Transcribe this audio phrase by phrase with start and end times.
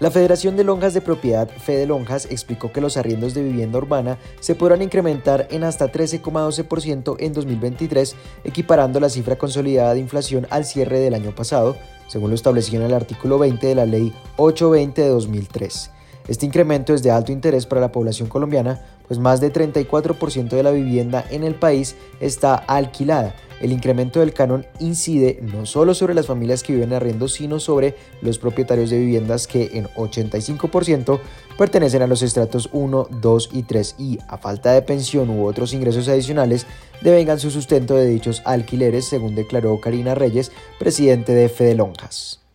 [0.00, 4.16] La Federación de Lonjas de Propiedad, Fede Lonjas, explicó que los arriendos de vivienda urbana
[4.38, 8.14] se podrán incrementar en hasta 13,12% en 2023,
[8.44, 11.76] equiparando la cifra consolidada de inflación al cierre del año pasado,
[12.06, 15.90] según lo establecido en el artículo 20 de la Ley 820 de 2003.
[16.28, 20.62] Este incremento es de alto interés para la población colombiana, pues más de 34% de
[20.62, 23.34] la vivienda en el país está alquilada.
[23.60, 27.96] El incremento del canon incide no solo sobre las familias que viven arriendo, sino sobre
[28.20, 31.18] los propietarios de viviendas que en 85%
[31.56, 35.72] pertenecen a los estratos 1, 2 y 3 y, a falta de pensión u otros
[35.72, 36.66] ingresos adicionales,
[37.00, 42.47] devengan su sustento de dichos alquileres, según declaró Karina Reyes, presidente de Fede Lonjas.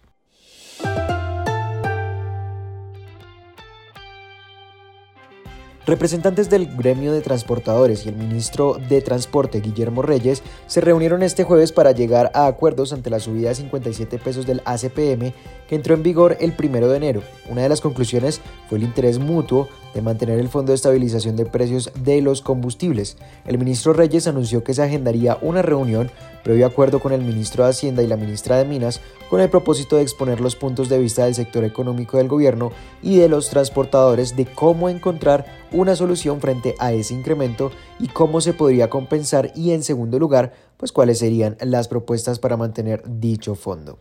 [5.94, 11.44] Representantes del gremio de transportadores y el ministro de Transporte, Guillermo Reyes, se reunieron este
[11.44, 15.34] jueves para llegar a acuerdos ante la subida de 57 pesos del ACPM
[15.68, 17.22] que entró en vigor el 1 de enero.
[17.48, 21.46] Una de las conclusiones fue el interés mutuo de mantener el Fondo de Estabilización de
[21.46, 23.18] Precios de los Combustibles.
[23.46, 26.12] El ministro Reyes anunció que se agendaría una reunión
[26.44, 29.96] previo acuerdo con el ministro de Hacienda y la ministra de Minas con el propósito
[29.96, 34.36] de exponer los puntos de vista del sector económico del gobierno y de los transportadores
[34.36, 39.72] de cómo encontrar una solución frente a ese incremento y cómo se podría compensar y
[39.72, 44.00] en segundo lugar, pues cuáles serían las propuestas para mantener dicho fondo.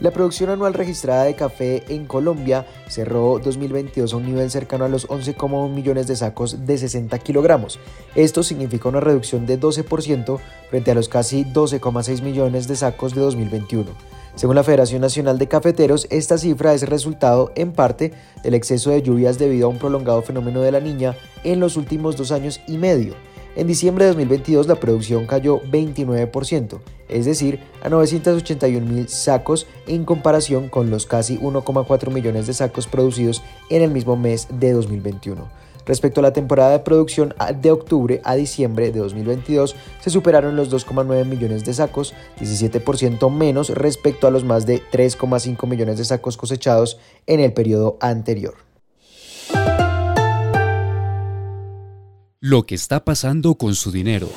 [0.00, 4.88] La producción anual registrada de café en Colombia cerró 2022 a un nivel cercano a
[4.88, 7.80] los 11,1 millones de sacos de 60 kilogramos.
[8.14, 10.38] Esto significa una reducción de 12%
[10.70, 13.90] frente a los casi 12,6 millones de sacos de 2021.
[14.36, 18.12] Según la Federación Nacional de Cafeteros, esta cifra es resultado en parte
[18.44, 22.16] del exceso de lluvias debido a un prolongado fenómeno de la niña en los últimos
[22.16, 23.14] dos años y medio.
[23.56, 26.78] En diciembre de 2022 la producción cayó 29%,
[27.08, 32.86] es decir, a 981 mil sacos en comparación con los casi 1,4 millones de sacos
[32.86, 35.48] producidos en el mismo mes de 2021.
[35.88, 40.70] Respecto a la temporada de producción de octubre a diciembre de 2022, se superaron los
[40.70, 46.36] 2,9 millones de sacos, 17% menos respecto a los más de 3,5 millones de sacos
[46.36, 48.67] cosechados en el periodo anterior.
[52.40, 54.28] Lo que está pasando con su dinero.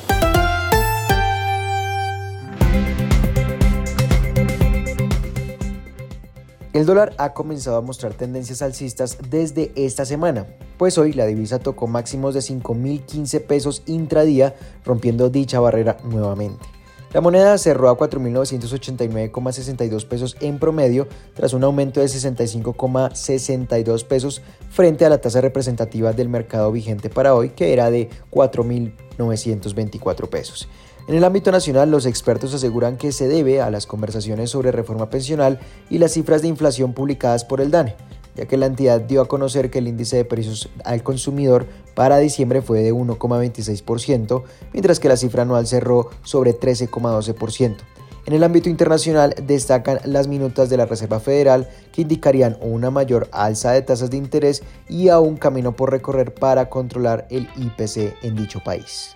[6.73, 10.47] El dólar ha comenzado a mostrar tendencias alcistas desde esta semana,
[10.77, 16.80] pues hoy la divisa tocó máximos de 5.015 pesos intradía, rompiendo dicha barrera nuevamente.
[17.13, 25.03] La moneda cerró a 4.989,62 pesos en promedio, tras un aumento de 65,62 pesos frente
[25.03, 30.69] a la tasa representativa del mercado vigente para hoy, que era de 4.924 pesos.
[31.09, 35.09] En el ámbito nacional, los expertos aseguran que se debe a las conversaciones sobre reforma
[35.09, 37.97] pensional y las cifras de inflación publicadas por el DANE
[38.35, 42.17] ya que la entidad dio a conocer que el índice de precios al consumidor para
[42.17, 44.43] diciembre fue de 1,26%,
[44.73, 47.77] mientras que la cifra anual cerró sobre 13,12%.
[48.25, 53.27] En el ámbito internacional destacan las minutas de la Reserva Federal que indicarían una mayor
[53.31, 58.23] alza de tasas de interés y a un camino por recorrer para controlar el IPC
[58.23, 59.15] en dicho país.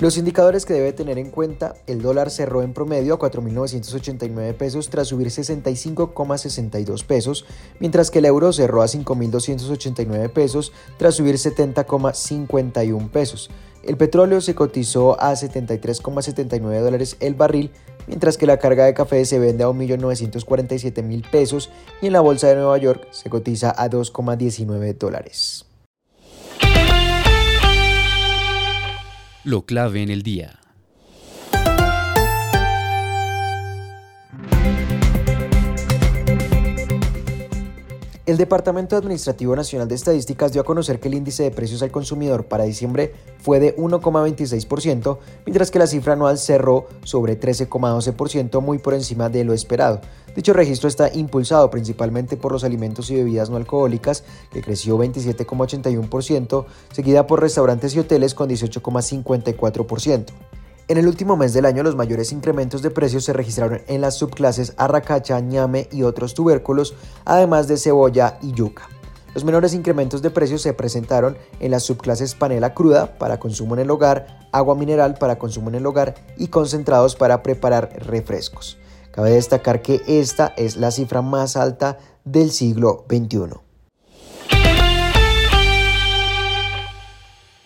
[0.00, 4.88] Los indicadores que debe tener en cuenta, el dólar cerró en promedio a 4.989 pesos
[4.88, 7.44] tras subir 65,62 pesos,
[7.80, 13.50] mientras que el euro cerró a 5.289 pesos tras subir 70,51 pesos.
[13.82, 17.70] El petróleo se cotizó a 73,79 dólares el barril,
[18.06, 21.68] mientras que la carga de café se vende a 1.947.000 pesos
[22.00, 25.69] y en la bolsa de Nueva York se cotiza a 2,19 dólares.
[29.44, 30.59] Lo clave en el día.
[38.26, 41.90] El Departamento Administrativo Nacional de Estadísticas dio a conocer que el índice de precios al
[41.90, 48.78] consumidor para diciembre fue de 1,26%, mientras que la cifra anual cerró sobre 13,12%, muy
[48.78, 50.02] por encima de lo esperado.
[50.36, 54.22] Dicho registro está impulsado principalmente por los alimentos y bebidas no alcohólicas,
[54.52, 60.26] que creció 27,81%, seguida por restaurantes y hoteles con 18,54%.
[60.90, 64.16] En el último mes del año, los mayores incrementos de precios se registraron en las
[64.16, 68.88] subclases arracacha, ñame y otros tubérculos, además de cebolla y yuca.
[69.32, 73.82] Los menores incrementos de precios se presentaron en las subclases panela cruda para consumo en
[73.82, 78.76] el hogar, agua mineral para consumo en el hogar y concentrados para preparar refrescos.
[79.12, 83.60] Cabe destacar que esta es la cifra más alta del siglo XXI.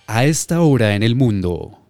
[0.09, 1.84] A esta hora en el mundo.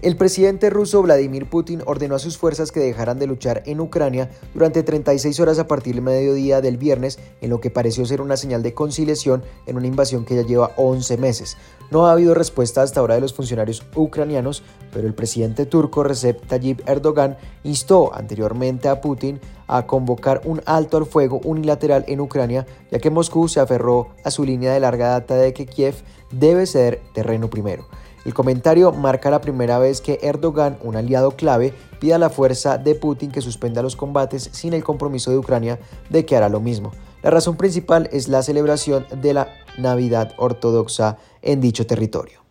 [0.00, 4.30] El presidente ruso Vladimir Putin ordenó a sus fuerzas que dejaran de luchar en Ucrania
[4.54, 8.36] durante 36 horas a partir del mediodía del viernes, en lo que pareció ser una
[8.36, 11.56] señal de conciliación en una invasión que ya lleva 11 meses.
[11.90, 14.62] No ha habido respuesta hasta ahora de los funcionarios ucranianos,
[14.92, 20.96] pero el presidente turco Recep Tayyip Erdogan instó anteriormente a Putin a convocar un alto
[20.96, 25.08] al fuego unilateral en Ucrania, ya que Moscú se aferró a su línea de larga
[25.08, 25.96] data de que Kiev
[26.30, 27.88] debe ceder terreno primero.
[28.28, 32.76] El comentario marca la primera vez que Erdogan, un aliado clave, pide a la fuerza
[32.76, 35.80] de Putin que suspenda los combates sin el compromiso de Ucrania
[36.10, 36.92] de que hará lo mismo.
[37.22, 39.48] La razón principal es la celebración de la
[39.78, 42.44] Navidad ortodoxa en dicho territorio.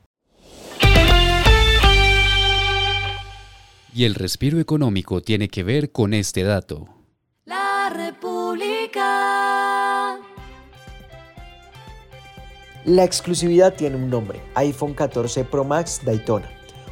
[3.94, 6.97] Y el respiro económico tiene que ver con este dato.
[12.88, 16.50] La exclusividad tiene un nombre, iPhone 14 Pro Max Daytona.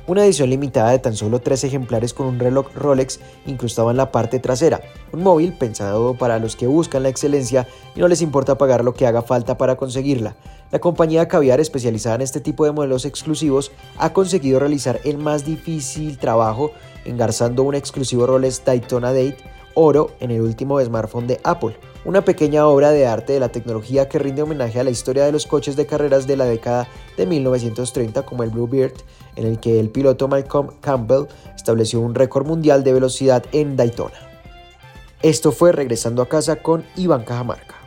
[0.08, 4.12] Una edición limitada de tan solo tres ejemplares con un reloj Rolex incrustado en la
[4.12, 4.82] parte trasera.
[5.14, 7.66] Un móvil pensado para los que buscan la excelencia
[7.96, 10.36] y no les importa pagar lo que haga falta para conseguirla.
[10.70, 15.46] La compañía Caviar, especializada en este tipo de modelos exclusivos, ha conseguido realizar el más
[15.46, 16.74] difícil trabajo
[17.06, 19.38] engarzando un exclusivo Rolex Daytona Date
[19.76, 24.08] oro en el último smartphone de Apple, una pequeña obra de arte de la tecnología
[24.08, 26.88] que rinde homenaje a la historia de los coches de carreras de la década
[27.18, 28.94] de 1930 como el Bluebird,
[29.36, 31.26] en el que el piloto Malcolm Campbell
[31.56, 34.18] estableció un récord mundial de velocidad en Daytona.
[35.22, 37.85] Esto fue Regresando a casa con Iván Cajamarca.